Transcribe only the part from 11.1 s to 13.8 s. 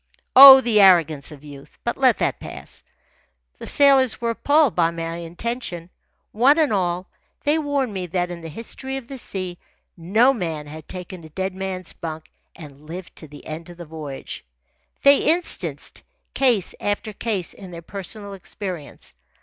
a dead man's bunk and lived to the end of